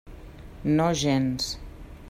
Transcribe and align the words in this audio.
No 0.79 0.87
gens. 0.95 1.55